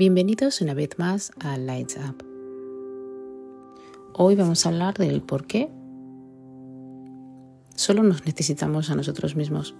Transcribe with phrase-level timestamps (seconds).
[0.00, 2.24] Bienvenidos una vez más a Lights Up.
[4.14, 5.68] Hoy vamos a hablar del por qué
[7.74, 9.74] solo nos necesitamos a nosotros mismos.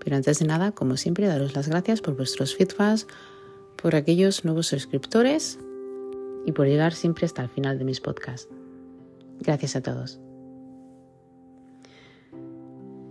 [0.00, 3.06] Pero antes de nada, como siempre, daros las gracias por vuestros feedbacks,
[3.80, 5.60] por aquellos nuevos suscriptores
[6.46, 8.48] y por llegar siempre hasta el final de mis podcasts.
[9.38, 10.18] Gracias a todos.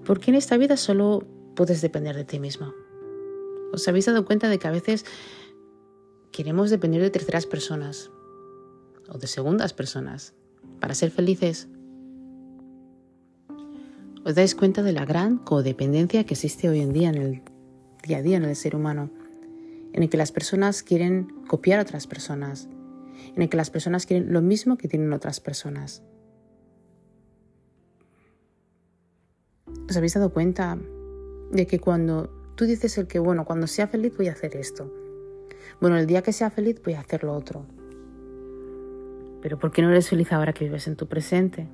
[0.05, 2.73] ¿Por qué en esta vida solo puedes depender de ti mismo?
[3.71, 5.05] ¿Os habéis dado cuenta de que a veces
[6.31, 8.11] queremos depender de terceras personas
[9.09, 10.33] o de segundas personas
[10.79, 11.67] para ser felices?
[14.25, 17.41] ¿Os dais cuenta de la gran codependencia que existe hoy en día en el
[18.03, 19.09] día a día en el ser humano?
[19.93, 22.69] En el que las personas quieren copiar a otras personas,
[23.35, 26.03] en el que las personas quieren lo mismo que tienen otras personas.
[29.89, 30.77] ¿Os habéis dado cuenta
[31.51, 34.93] de que cuando tú dices el que, bueno, cuando sea feliz voy a hacer esto.
[35.79, 37.65] Bueno, el día que sea feliz voy a hacer lo otro.
[39.41, 41.69] Pero ¿por qué no eres feliz ahora que vives en tu presente?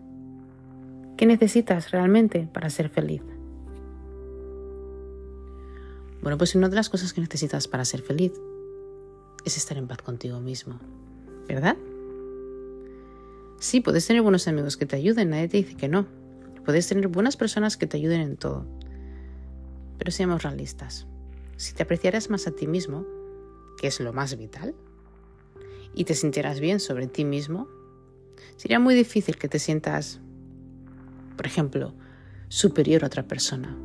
[1.18, 3.24] ¿Qué necesitas realmente para ser feliz?
[6.22, 8.34] Bueno, pues una de las cosas que necesitas para ser feliz
[9.44, 10.80] es estar en paz contigo mismo,
[11.48, 11.78] ¿verdad?
[13.58, 16.06] Sí, puedes tener buenos amigos que te ayuden, nadie te dice que no.
[16.64, 18.68] Puedes tener buenas personas que te ayuden en todo.
[19.98, 21.08] Pero seamos realistas.
[21.58, 23.06] Si te apreciaras más a ti mismo,
[23.78, 24.76] que es lo más vital,
[25.94, 27.68] y te sintieras bien sobre ti mismo,
[28.58, 30.20] sería muy difícil que te sientas,
[31.38, 31.94] por ejemplo,
[32.50, 33.78] superior a otra persona.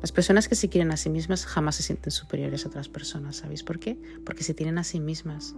[0.00, 3.36] Las personas que se quieren a sí mismas jamás se sienten superiores a otras personas,
[3.36, 3.98] ¿sabéis por qué?
[4.24, 5.54] Porque se tienen a sí mismas.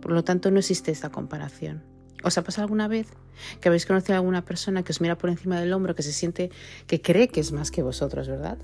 [0.00, 1.82] Por lo tanto, no existe esta comparación.
[2.24, 3.08] ¿Os ha pasado alguna vez
[3.60, 6.12] que habéis conocido a alguna persona que os mira por encima del hombro, que se
[6.12, 6.50] siente,
[6.86, 8.58] que cree que es más que vosotros, ¿verdad?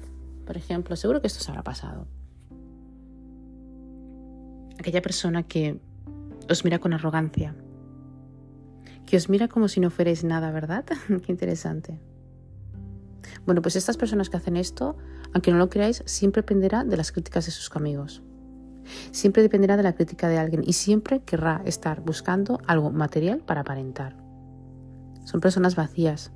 [0.45, 2.07] Por ejemplo, seguro que esto os habrá pasado.
[4.79, 5.79] Aquella persona que
[6.51, 7.55] os mira con arrogancia,
[9.07, 10.85] que os mira como si no fuerais nada, ¿verdad?
[11.25, 12.01] Qué interesante.
[13.47, 14.97] Bueno, pues estas personas que hacen esto,
[15.33, 18.23] aunque no lo creáis, siempre dependerá de las críticas de sus amigos.
[19.11, 23.63] Siempre dependerá de la crítica de alguien y siempre querrá estar buscando algo material para
[23.63, 24.17] aparentar.
[25.25, 26.33] Son personas vacías,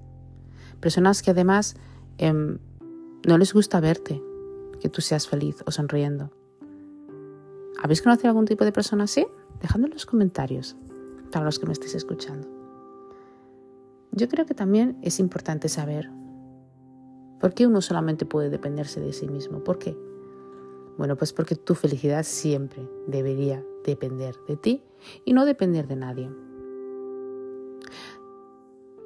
[0.80, 1.76] personas que además
[2.18, 2.58] em,
[3.26, 4.22] no les gusta verte,
[4.80, 6.30] que tú seas feliz o sonriendo.
[7.82, 9.26] ¿Habéis conocido algún tipo de persona así?
[9.60, 10.76] Dejadme en los comentarios
[11.30, 12.48] para los que me estéis escuchando.
[14.12, 16.10] Yo creo que también es importante saber
[17.40, 19.62] por qué uno solamente puede dependerse de sí mismo.
[19.62, 19.96] ¿Por qué?
[20.98, 24.82] Bueno, pues porque tu felicidad siempre debería depender de ti
[25.24, 26.28] y no depender de nadie.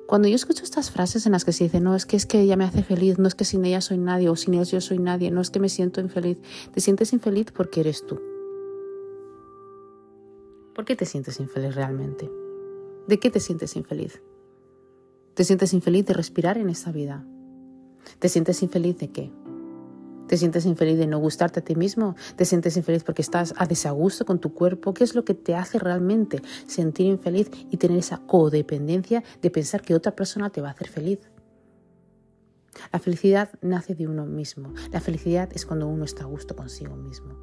[0.06, 2.40] Cuando yo escucho estas frases en las que se dice, no, es que es que
[2.40, 4.80] ella me hace feliz, no es que sin ella soy nadie o sin ella yo
[4.80, 6.38] soy nadie, no es que me siento infeliz,
[6.72, 8.18] te sientes infeliz porque eres tú.
[10.74, 12.30] ¿Por qué te sientes infeliz realmente?
[13.06, 14.22] ¿De qué te sientes infeliz?
[15.34, 17.26] ¿Te sientes infeliz de respirar en esta vida?
[18.18, 19.32] ¿Te sientes infeliz de qué?
[20.32, 22.16] ¿Te sientes infeliz de no gustarte a ti mismo?
[22.36, 24.94] ¿Te sientes infeliz porque estás a desagusto con tu cuerpo?
[24.94, 29.82] ¿Qué es lo que te hace realmente sentir infeliz y tener esa codependencia de pensar
[29.82, 31.18] que otra persona te va a hacer feliz?
[32.90, 34.72] La felicidad nace de uno mismo.
[34.90, 37.34] La felicidad es cuando uno está a gusto consigo mismo.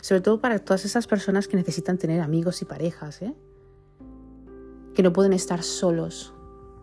[0.00, 3.34] Sobre todo para todas esas personas que necesitan tener amigos y parejas, ¿eh?
[4.94, 6.32] que no pueden estar solos,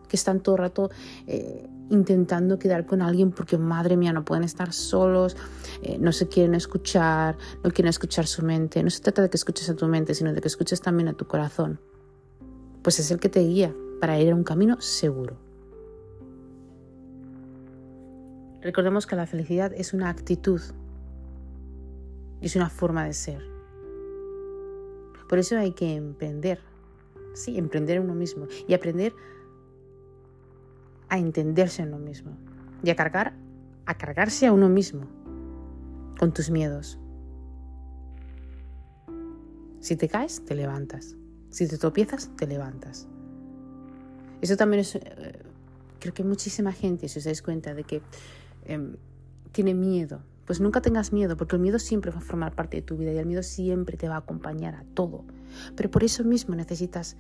[0.09, 0.91] que están todo el rato
[1.25, 5.37] eh, intentando quedar con alguien porque, madre mía, no pueden estar solos,
[5.81, 8.83] eh, no se quieren escuchar, no quieren escuchar su mente.
[8.83, 11.13] No se trata de que escuches a tu mente, sino de que escuches también a
[11.13, 11.79] tu corazón.
[12.81, 15.37] Pues es el que te guía para ir a un camino seguro.
[18.61, 20.61] Recordemos que la felicidad es una actitud
[22.41, 23.41] y es una forma de ser.
[25.29, 26.59] Por eso hay que emprender,
[27.33, 29.13] sí, emprender uno mismo y aprender
[31.09, 32.31] a entenderse en uno mismo
[32.84, 33.34] y a cargar,
[33.85, 35.08] a cargarse a uno mismo
[36.20, 36.99] con tus miedos.
[39.79, 41.16] Si te caes, te levantas.
[41.49, 43.08] Si te tropiezas, te levantas.
[44.41, 45.40] Eso también es, eh,
[45.99, 48.02] creo que muchísima gente, si os dais cuenta de que
[48.66, 48.96] em,
[49.52, 52.84] tiene miedo, pues nunca tengas miedo, porque el miedo siempre va a formar parte de
[52.84, 55.26] tu vida y el miedo siempre te va a acompañar a todo.
[55.76, 57.17] Pero por eso mismo necesitas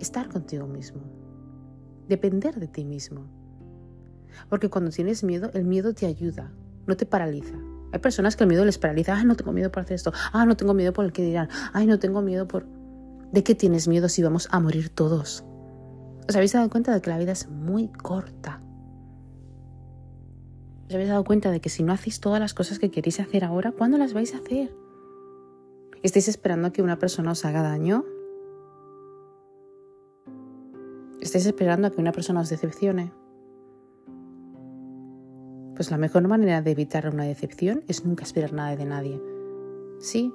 [0.00, 1.00] estar contigo mismo,
[2.08, 3.26] depender de ti mismo.
[4.48, 6.50] Porque cuando tienes miedo, el miedo te ayuda,
[6.86, 7.54] no te paraliza.
[7.92, 9.14] Hay personas que el miedo les paraliza.
[9.16, 10.12] Ah, no tengo miedo por hacer esto.
[10.32, 11.48] Ah, no tengo miedo por el que dirán.
[11.72, 12.66] Ay, no tengo miedo por...
[13.30, 15.44] ¿De qué tienes miedo si vamos a morir todos?
[16.28, 18.60] ¿Os habéis dado cuenta de que la vida es muy corta?
[20.88, 23.44] ¿Os habéis dado cuenta de que si no hacéis todas las cosas que queréis hacer
[23.44, 24.74] ahora, ¿cuándo las vais a hacer?
[26.02, 28.04] ¿Estáis esperando que una persona os haga daño?
[31.34, 33.10] ¿Estáis esperando a que una persona os decepcione?
[35.74, 39.20] Pues la mejor manera de evitar una decepción es nunca esperar nada de nadie.
[39.98, 40.32] Sí,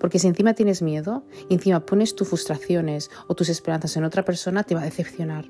[0.00, 4.24] porque si encima tienes miedo y encima pones tus frustraciones o tus esperanzas en otra
[4.24, 5.48] persona, te va a decepcionar.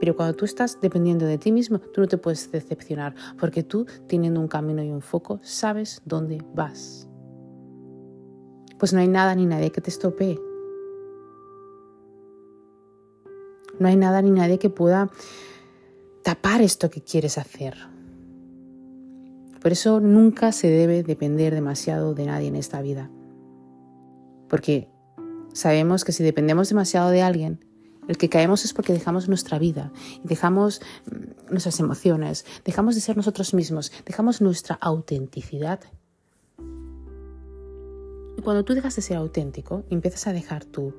[0.00, 3.86] Pero cuando tú estás dependiendo de ti mismo, tú no te puedes decepcionar, porque tú,
[4.08, 7.08] teniendo un camino y un foco, sabes dónde vas.
[8.80, 10.40] Pues no hay nada ni nadie que te estropee.
[13.78, 15.10] No hay nada ni nadie que pueda
[16.22, 17.76] tapar esto que quieres hacer.
[19.60, 23.10] Por eso nunca se debe depender demasiado de nadie en esta vida.
[24.48, 24.88] Porque
[25.52, 27.64] sabemos que si dependemos demasiado de alguien,
[28.08, 29.90] el que caemos es porque dejamos nuestra vida,
[30.22, 35.80] dejamos mm, nuestras emociones, dejamos de ser nosotros mismos, dejamos nuestra autenticidad.
[38.36, 40.92] Y cuando tú dejas de ser auténtico, empiezas a dejar tu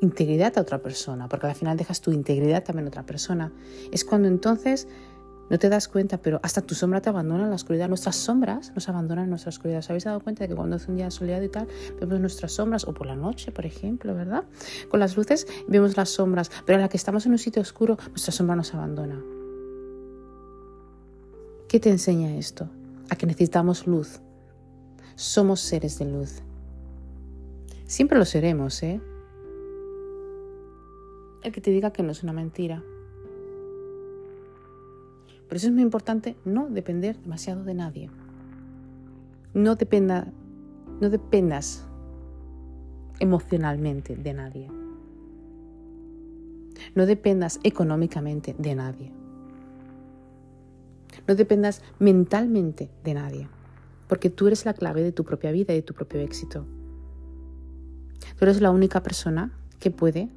[0.00, 3.52] integridad a otra persona, porque al final dejas tu integridad también a otra persona,
[3.92, 4.88] es cuando entonces
[5.50, 7.88] no te das cuenta, pero hasta tu sombra te abandona en la oscuridad.
[7.88, 9.80] Nuestras sombras nos abandonan en nuestra oscuridad.
[9.80, 11.66] ¿Os habéis dado cuenta de que cuando hace un día soleado y tal,
[11.98, 14.44] vemos nuestras sombras, o por la noche, por ejemplo, ¿verdad?
[14.88, 17.98] Con las luces vemos las sombras, pero a la que estamos en un sitio oscuro,
[18.10, 19.20] nuestra sombra nos abandona.
[21.68, 22.68] ¿Qué te enseña esto?
[23.08, 24.20] A que necesitamos luz.
[25.16, 26.42] Somos seres de luz.
[27.86, 29.00] Siempre lo seremos, ¿eh?
[31.42, 32.82] El que te diga que no es una mentira.
[35.48, 38.10] Por eso es muy importante no depender demasiado de nadie.
[39.52, 40.28] No, dependa,
[41.00, 41.84] no dependas
[43.18, 44.68] emocionalmente de nadie.
[46.94, 49.12] No dependas económicamente de nadie.
[51.26, 53.48] No dependas mentalmente de nadie,
[54.08, 56.64] porque tú eres la clave de tu propia vida y de tu propio éxito.
[58.36, 60.28] Tú eres la única persona que puede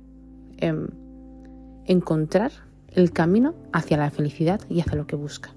[0.63, 0.87] em,
[1.85, 2.51] encontrar
[2.87, 5.53] el camino hacia la felicidad y hacia lo que busca.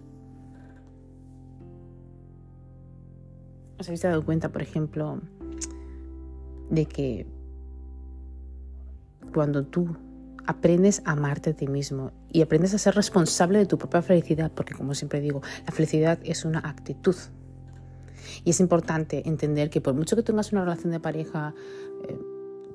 [3.79, 5.21] ¿Os habéis dado cuenta, por ejemplo,
[6.71, 7.27] de que
[9.33, 9.97] cuando tú
[10.47, 14.51] aprendes a amarte a ti mismo y aprendes a ser responsable de tu propia felicidad,
[14.53, 17.17] porque como siempre digo, la felicidad es una actitud.
[18.45, 21.55] Y es importante entender que por mucho que tengas una relación de pareja,
[22.09, 22.19] eh,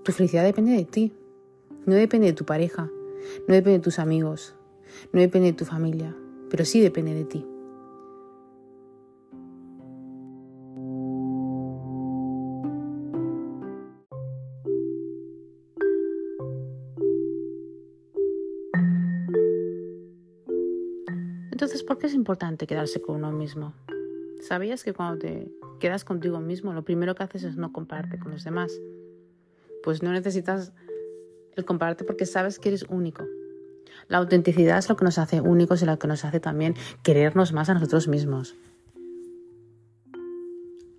[0.03, 1.13] tu felicidad depende de ti,
[1.85, 2.89] no depende de tu pareja,
[3.47, 4.55] no depende de tus amigos,
[5.11, 6.15] no depende de tu familia,
[6.49, 7.45] pero sí depende de ti.
[21.51, 23.73] Entonces, ¿por qué es importante quedarse con uno mismo?
[24.41, 28.31] ¿Sabías que cuando te quedas contigo mismo, lo primero que haces es no compararte con
[28.31, 28.71] los demás?
[29.83, 30.73] Pues no necesitas
[31.61, 33.25] el compararte porque sabes que eres único.
[34.07, 37.53] La autenticidad es lo que nos hace únicos y lo que nos hace también querernos
[37.53, 38.55] más a nosotros mismos.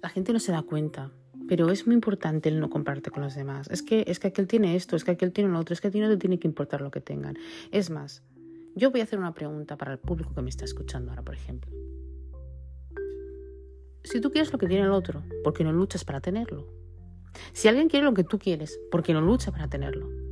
[0.01, 1.11] La gente no se da cuenta,
[1.49, 3.69] pero es muy importante el no compararte con los demás.
[3.71, 5.89] Es que, es que aquel tiene esto, es que aquel tiene lo otro, es que
[5.89, 7.37] a ti no te tiene que importar lo que tengan.
[7.71, 8.23] Es más,
[8.75, 11.35] yo voy a hacer una pregunta para el público que me está escuchando ahora, por
[11.35, 11.71] ejemplo.
[14.05, 16.67] Si tú quieres lo que tiene el otro, ¿por qué no luchas para tenerlo?
[17.53, 20.32] Si alguien quiere lo que tú quieres, ¿por qué no lucha para tenerlo?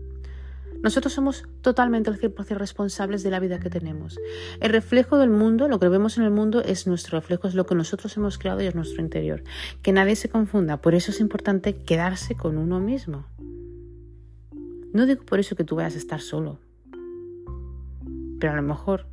[0.82, 4.18] Nosotros somos totalmente al 100% responsables de la vida que tenemos.
[4.60, 7.66] El reflejo del mundo, lo que vemos en el mundo, es nuestro reflejo, es lo
[7.66, 9.42] que nosotros hemos creado y es nuestro interior.
[9.82, 10.78] Que nadie se confunda.
[10.78, 13.26] Por eso es importante quedarse con uno mismo.
[14.94, 16.58] No digo por eso que tú vayas a estar solo.
[18.38, 19.06] Pero a lo mejor,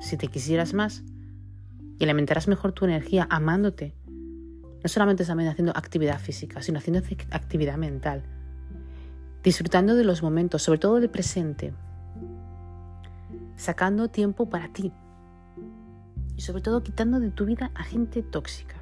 [0.00, 1.02] si te quisieras más
[1.98, 7.02] y alimentaras mejor tu energía amándote, no solamente también haciendo actividad física, sino haciendo
[7.32, 8.22] actividad mental
[9.42, 11.72] disfrutando de los momentos, sobre todo del presente,
[13.56, 14.92] sacando tiempo para ti
[16.36, 18.76] y sobre todo quitando de tu vida a gente tóxica.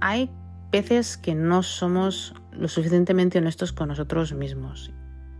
[0.00, 0.30] Hay
[0.70, 4.92] veces que no somos lo suficientemente honestos con nosotros mismos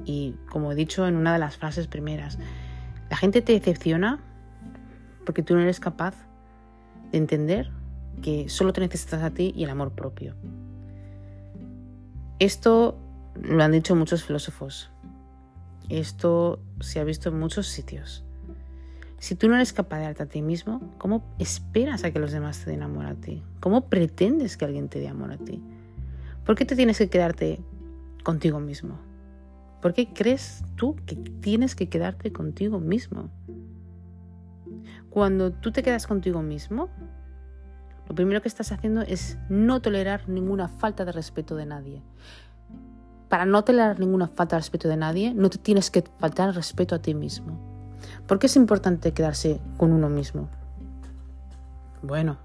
[0.04, 2.38] y como he dicho en una de las frases primeras,
[3.10, 4.20] la gente te decepciona
[5.24, 6.14] porque tú no eres capaz
[7.10, 7.70] de entender
[8.22, 10.34] que solo te necesitas a ti y el amor propio.
[12.38, 12.98] Esto
[13.40, 14.90] lo han dicho muchos filósofos.
[15.88, 18.24] Esto se ha visto en muchos sitios.
[19.18, 22.32] Si tú no eres capaz de darte a ti mismo, ¿cómo esperas a que los
[22.32, 23.42] demás te den amor a ti?
[23.60, 25.62] ¿Cómo pretendes que alguien te dé amor a ti?
[26.44, 27.60] ¿Por qué te tienes que quedarte
[28.22, 28.98] contigo mismo?
[29.80, 33.30] ¿Por qué crees tú que tienes que quedarte contigo mismo?
[35.08, 36.90] Cuando tú te quedas contigo mismo,
[38.08, 42.02] lo primero que estás haciendo es no tolerar ninguna falta de respeto de nadie.
[43.28, 46.94] Para no tolerar ninguna falta de respeto de nadie, no te tienes que faltar respeto
[46.94, 47.58] a ti mismo.
[48.26, 50.48] ¿Por qué es importante quedarse con uno mismo?
[52.02, 52.38] Bueno,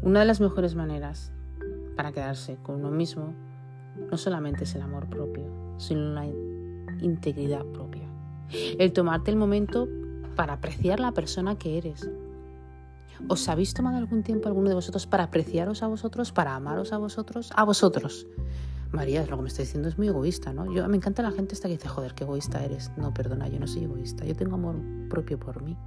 [0.00, 1.32] una de las mejores maneras
[1.96, 3.34] para quedarse con uno mismo
[4.10, 5.44] no solamente es el amor propio,
[5.76, 6.26] sino la
[7.00, 8.08] integridad propia.
[8.78, 9.88] El tomarte el momento
[10.34, 12.08] para apreciar la persona que eres.
[13.28, 16.98] ¿Os habéis tomado algún tiempo alguno de vosotros para apreciaros a vosotros, para amaros a
[16.98, 17.50] vosotros?
[17.54, 18.26] A vosotros.
[18.90, 20.70] María, lo que me está diciendo es muy egoísta, ¿no?
[20.72, 22.90] Yo, me encanta la gente esta que dice, joder, qué egoísta eres.
[22.96, 24.24] No, perdona, yo no soy egoísta.
[24.24, 24.76] Yo tengo amor
[25.08, 25.78] propio por mí.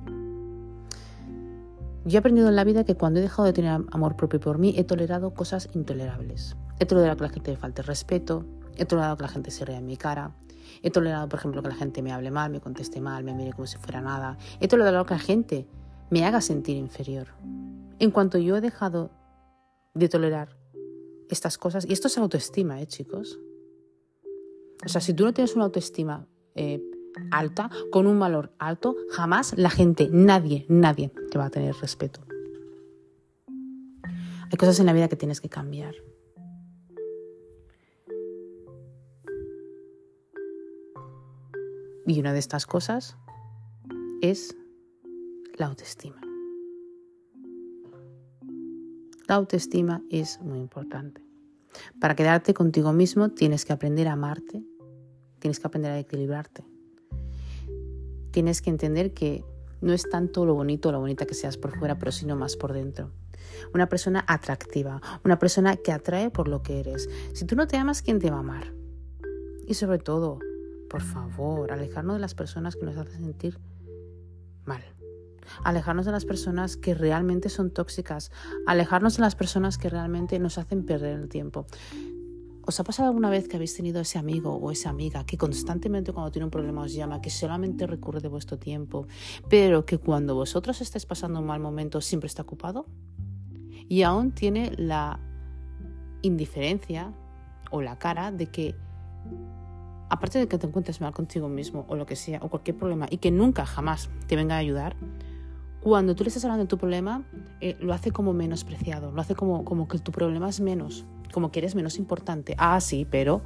[2.05, 4.57] Yo he aprendido en la vida que cuando he dejado de tener amor propio por
[4.57, 6.55] mí, he tolerado cosas intolerables.
[6.79, 9.77] He tolerado que la gente me falte respeto, he tolerado que la gente se ría
[9.77, 10.31] en mi cara,
[10.83, 13.53] he tolerado, por ejemplo, que la gente me hable mal, me conteste mal, me mire
[13.53, 14.37] como si fuera nada.
[14.59, 15.67] He tolerado que la gente
[16.09, 17.27] me haga sentir inferior.
[17.99, 19.11] En cuanto yo he dejado
[19.93, 20.57] de tolerar
[21.29, 23.39] estas cosas, y esto es autoestima, ¿eh, chicos?
[24.85, 26.81] O sea, si tú no tienes una autoestima eh,
[27.31, 32.21] alta, con un valor alto, jamás la gente, nadie, nadie te va a tener respeto.
[34.51, 35.95] Hay cosas en la vida que tienes que cambiar.
[42.07, 43.17] Y una de estas cosas
[44.21, 44.55] es
[45.57, 46.21] la autoestima.
[49.27, 51.23] La autoestima es muy importante.
[51.99, 54.63] Para quedarte contigo mismo tienes que aprender a amarte,
[55.39, 56.65] tienes que aprender a equilibrarte.
[58.31, 59.43] Tienes que entender que
[59.81, 62.55] no es tanto lo bonito o lo bonita que seas por fuera, pero sino más
[62.55, 63.11] por dentro.
[63.73, 67.09] Una persona atractiva, una persona que atrae por lo que eres.
[67.33, 68.73] Si tú no te amas, ¿quién te va a amar?
[69.67, 70.39] Y sobre todo,
[70.89, 73.59] por favor, alejarnos de las personas que nos hacen sentir
[74.65, 74.94] mal.
[75.63, 78.31] Alejarnos de las personas que realmente son tóxicas.
[78.65, 81.65] Alejarnos de las personas que realmente nos hacen perder el tiempo.
[82.67, 86.11] ¿Os ha pasado alguna vez que habéis tenido ese amigo o esa amiga que constantemente
[86.13, 89.07] cuando tiene un problema os llama, que solamente recurre de vuestro tiempo,
[89.49, 92.87] pero que cuando vosotros estéis pasando un mal momento siempre está ocupado?
[93.87, 95.19] Y aún tiene la
[96.23, 97.13] indiferencia
[97.69, 98.75] o la cara de que
[100.09, 103.07] aparte de que te encuentres mal contigo mismo o lo que sea, o cualquier problema,
[103.09, 104.95] y que nunca jamás te venga a ayudar,
[105.85, 107.23] cuando tú le estás hablando de tu problema,
[107.61, 111.51] eh, lo hace como menospreciado, lo hace como, como que tu problema es menos, como
[111.51, 112.55] que eres menos importante.
[112.57, 113.43] Ah, sí, pero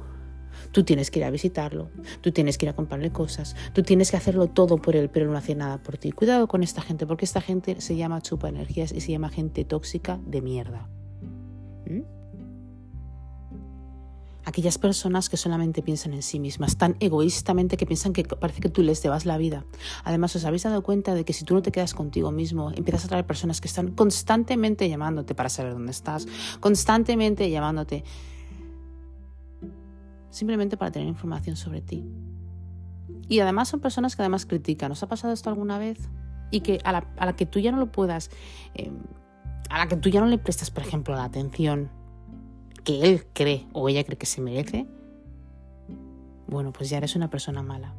[0.72, 1.90] tú tienes que ir a visitarlo,
[2.22, 5.30] tú tienes que ir a comprarle cosas, tú tienes que hacerlo todo por él, pero
[5.30, 6.12] no hace nada por ti.
[6.12, 9.66] Cuidado con esta gente, porque esta gente se llama chupa energías y se llama gente
[9.66, 10.88] tóxica de mierda.
[14.50, 18.68] Aquellas personas que solamente piensan en sí mismas, tan egoístamente que piensan que parece que
[18.68, 19.64] tú les debas la vida.
[20.04, 23.06] Además, os habéis dado cuenta de que si tú no te quedas contigo mismo, empiezas
[23.06, 26.26] a traer personas que están constantemente llamándote para saber dónde estás,
[26.60, 28.04] constantemente llamándote
[30.30, 32.04] simplemente para tener información sobre ti.
[33.28, 34.92] Y además son personas que además critican.
[34.92, 36.08] ¿Os ha pasado esto alguna vez?
[36.50, 38.30] Y que a la, que tú ya no lo puedas,
[38.74, 38.90] eh,
[39.68, 41.99] a la que tú ya no le prestas, por ejemplo, la atención
[42.82, 44.86] que él cree o ella cree que se merece,
[46.46, 47.94] bueno, pues ya eres una persona mala.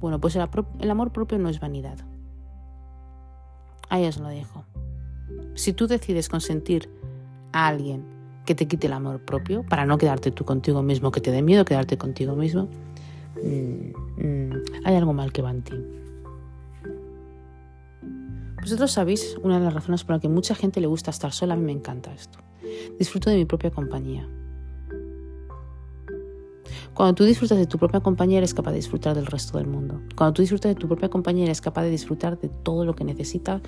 [0.00, 1.98] Bueno, pues el, amor propio no es vanidad.
[3.90, 4.64] Ahí os lo dejo.
[5.54, 6.88] Si tú decides consentir
[7.52, 8.04] a alguien
[8.46, 11.42] que te quite el amor propio, para no quedarte tú contigo mismo, que te dé
[11.42, 12.68] miedo quedarte contigo mismo,
[13.42, 15.74] mm, mm, hay algo mal que va en ti.
[18.60, 21.54] Vosotros sabéis una de las razones por las que mucha gente le gusta estar sola,
[21.54, 22.38] a mí me encanta esto.
[22.98, 24.28] Disfruto de mi propia compañía.
[26.94, 30.02] Cuando tú disfrutas de tu propia compañía eres capaz de disfrutar del resto del mundo.
[30.16, 33.04] Cuando tú disfrutas de tu propia compañía eres capaz de disfrutar de todo lo que
[33.04, 33.62] necesita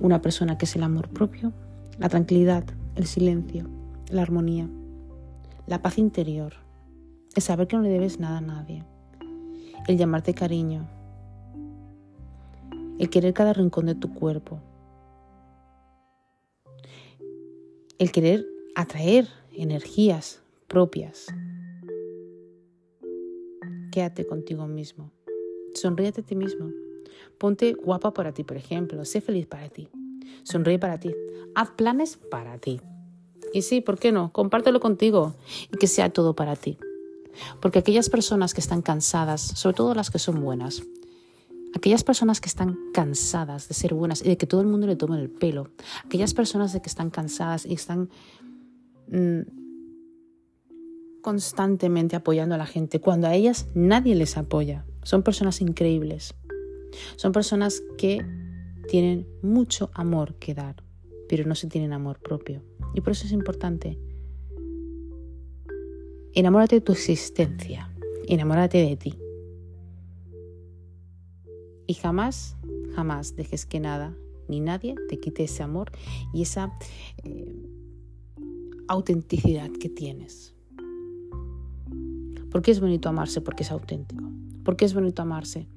[0.00, 1.52] una persona, que es el amor propio,
[1.98, 2.64] la tranquilidad,
[2.96, 3.68] el silencio,
[4.10, 4.68] la armonía,
[5.66, 6.54] la paz interior,
[7.34, 8.84] el saber que no le debes nada a nadie,
[9.86, 10.86] el llamarte cariño,
[12.98, 14.60] el querer cada rincón de tu cuerpo,
[17.98, 21.26] el querer atraer energías propias.
[23.90, 25.10] Quédate contigo mismo.
[25.74, 26.70] Sonríete a ti mismo.
[27.38, 29.04] Ponte guapa para ti, por ejemplo.
[29.04, 29.88] Sé feliz para ti.
[30.42, 31.14] Sonríe para ti.
[31.54, 32.80] Haz planes para ti.
[33.54, 34.32] Y sí, ¿por qué no?
[34.32, 35.34] Compártelo contigo
[35.72, 36.78] y que sea todo para ti.
[37.60, 40.82] Porque aquellas personas que están cansadas, sobre todo las que son buenas,
[41.76, 44.96] aquellas personas que están cansadas de ser buenas y de que todo el mundo le
[44.96, 45.70] tome el pelo,
[46.04, 48.08] aquellas personas de que están cansadas y están
[49.08, 49.40] mm,
[51.22, 56.34] constantemente apoyando a la gente, cuando a ellas nadie les apoya, son personas increíbles.
[57.16, 58.24] Son personas que
[58.88, 60.82] tienen mucho amor que dar,
[61.28, 62.62] pero no se tienen amor propio.
[62.94, 63.98] Y por eso es importante.
[66.32, 67.92] Enamórate de tu existencia,
[68.28, 69.14] enamórate de ti.
[71.86, 72.56] Y jamás,
[72.94, 74.14] jamás dejes que nada
[74.48, 75.90] ni nadie te quite ese amor
[76.32, 76.72] y esa
[77.24, 77.54] eh,
[78.88, 80.54] autenticidad que tienes.
[82.50, 83.40] ¿Por qué es bonito amarse?
[83.40, 84.24] Porque es auténtico.
[84.64, 85.68] ¿Por qué es bonito amarse?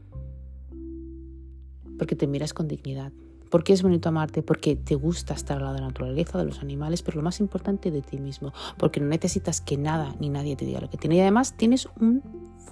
[1.98, 3.12] Porque te miras con dignidad.
[3.50, 4.44] ¿Por qué es bonito amarte?
[4.44, 7.40] Porque te gusta estar al lado de la naturaleza, de los animales, pero lo más
[7.40, 8.54] importante de ti mismo.
[8.78, 11.16] Porque no necesitas que nada ni nadie te diga lo que tiene.
[11.16, 12.22] Y además tienes un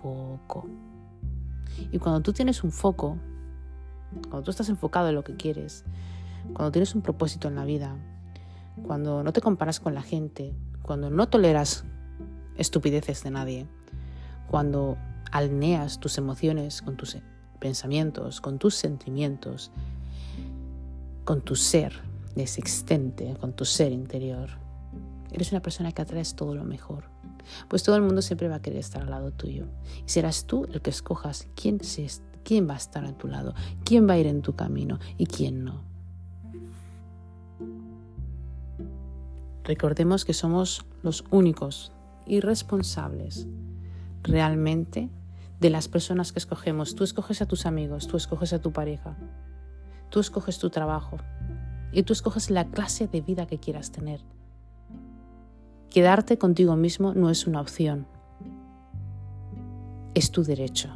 [0.02, 0.70] foco.
[1.92, 3.18] Y cuando tú tienes un foco,
[4.30, 5.86] cuando tú estás enfocado en lo que quieres,
[6.54, 7.96] cuando tienes un propósito en la vida,
[8.86, 11.86] cuando no te comparas con la gente, cuando no toleras
[12.56, 13.68] estupideces de nadie,
[14.48, 14.98] cuando
[15.32, 17.18] alineas tus emociones con tus
[17.60, 19.72] pensamientos, con tus sentimientos,
[21.26, 21.94] con tu ser
[22.36, 24.50] existente, con tu ser interior.
[25.32, 27.06] Eres una persona que atraes todo lo mejor.
[27.68, 29.66] Pues todo el mundo siempre va a querer estar al lado tuyo.
[30.06, 31.80] Y serás tú el que escojas quién,
[32.44, 35.26] quién va a estar a tu lado, quién va a ir en tu camino y
[35.26, 35.84] quién no.
[39.64, 41.92] Recordemos que somos los únicos
[42.26, 43.48] y responsables
[44.24, 45.10] realmente
[45.60, 46.96] de las personas que escogemos.
[46.96, 49.18] Tú escoges a tus amigos, tú escoges a tu pareja,
[50.10, 51.18] tú escoges tu trabajo
[51.92, 54.22] y tú escoges la clase de vida que quieras tener.
[55.98, 58.06] Quedarte contigo mismo no es una opción,
[60.14, 60.90] es tu derecho.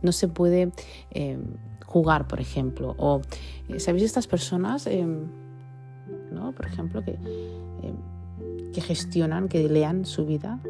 [0.00, 0.70] No se puede
[1.10, 1.36] eh,
[1.84, 3.20] jugar, por ejemplo, o,
[3.68, 4.86] eh, ¿sabéis estas personas?
[4.86, 5.26] Em,
[6.54, 7.94] por ejemplo, que, eh,
[8.72, 10.60] que gestionan, que lean su vida.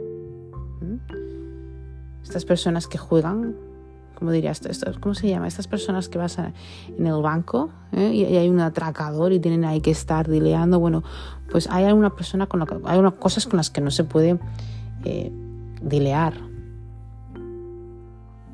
[2.23, 3.55] Estas personas que juegan,
[4.15, 4.61] ¿cómo dirías?
[5.01, 5.49] ¿Cómo se llama?
[5.49, 8.13] Estas personas que vas en el banco ¿eh?
[8.13, 10.79] y, hay un atracador y tienen ahí que estar dileando.
[10.81, 11.03] Bueno,
[11.51, 14.05] pues hay alguna persona con la que, hay unas cosas con las que no se
[14.05, 14.39] puede
[15.05, 15.33] eh,
[15.83, 16.35] dilear.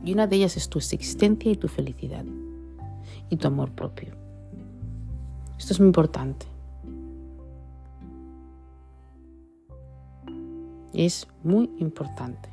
[0.05, 2.25] Y una de ellas es tu existencia y tu felicidad
[3.29, 4.15] y tu amor propio.
[5.59, 6.47] Esto es muy importante.
[10.93, 12.50] Es muy importante.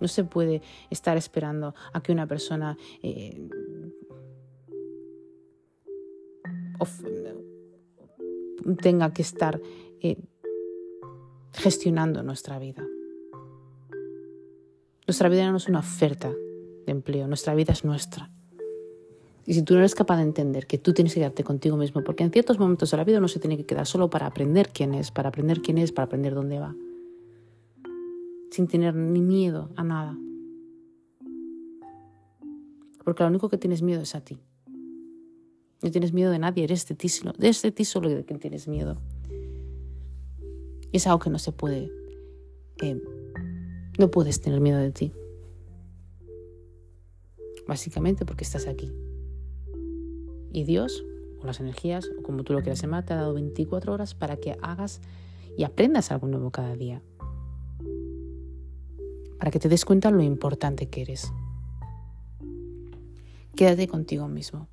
[0.00, 3.48] No se puede estar esperando a que una persona eh,
[8.82, 9.60] tenga que estar
[10.00, 10.16] eh,
[11.52, 12.86] gestionando nuestra vida.
[15.06, 18.30] Nuestra vida no es una oferta de empleo, nuestra vida es nuestra.
[19.46, 22.04] Y si tú no eres capaz de entender que tú tienes que quedarte contigo mismo,
[22.04, 24.68] porque en ciertos momentos de la vida uno se tiene que quedar solo para aprender
[24.68, 26.76] quién es, para aprender quién es, para aprender dónde va,
[28.50, 30.18] sin tener ni miedo a nada.
[33.04, 34.38] Porque lo único que tienes miedo es a ti.
[35.82, 37.08] No tienes miedo de nadie, eres de ti,
[37.38, 39.00] de este ti solo de quien tienes miedo.
[40.90, 41.90] Y es algo que no se puede,
[42.82, 43.00] eh,
[43.98, 45.12] no puedes tener miedo de ti.
[47.66, 48.90] Básicamente porque estás aquí.
[50.52, 51.04] Y Dios,
[51.40, 54.36] o las energías, o como tú lo quieras llamar, te ha dado 24 horas para
[54.36, 55.00] que hagas
[55.56, 57.02] y aprendas algo nuevo cada día.
[59.38, 61.32] Para que te des cuenta lo importante que eres.
[63.54, 64.68] Quédate contigo mismo.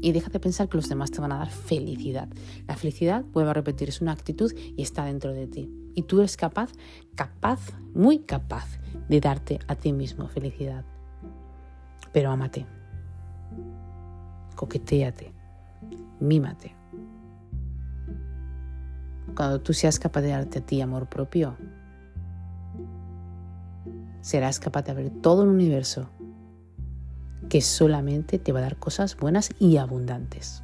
[0.00, 2.28] Y deja de pensar que los demás te van a dar felicidad.
[2.66, 5.70] La felicidad, vuelvo a repetir, es una actitud y está dentro de ti.
[5.94, 6.72] Y tú eres capaz,
[7.14, 7.60] capaz,
[7.94, 8.66] muy capaz
[9.08, 10.84] de darte a ti mismo felicidad.
[12.12, 12.66] Pero amate
[14.62, 15.32] coqueteate,
[16.20, 16.76] mímate.
[19.34, 21.56] Cuando tú seas capaz de darte a ti amor propio,
[24.22, 26.08] serás capaz de ver todo el universo
[27.50, 30.62] que solamente te va a dar cosas buenas y abundantes.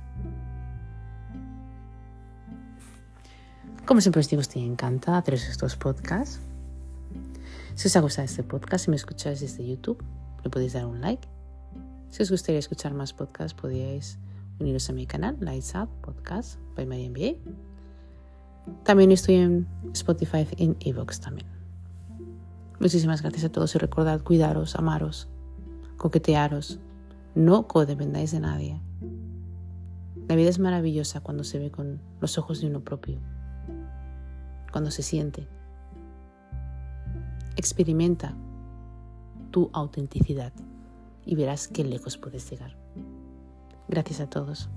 [3.85, 6.41] Como siempre os digo, estoy encantada de hacer estos podcasts.
[7.75, 10.03] Si os ha gustado este podcast, si me escucháis desde YouTube,
[10.43, 11.29] le podéis dar un like
[12.11, 14.19] si os gustaría escuchar más podcasts, podríais
[14.59, 17.37] uniros a mi canal, Lights Up Podcast by My MBA.
[18.85, 21.58] También estoy en Spotify y en Evox también.
[22.81, 25.29] Muchísimas gracias a todos y recordad cuidaros, amaros,
[25.97, 26.79] coquetearos.
[27.35, 28.81] No codependáis de nadie.
[30.29, 33.19] La vida es maravillosa cuando se ve con los ojos de uno propio,
[34.71, 35.49] cuando se siente.
[37.57, 38.37] Experimenta
[39.51, 40.53] tu autenticidad
[41.25, 42.77] y verás qué lejos puedes llegar.
[43.89, 44.69] Gracias a todos.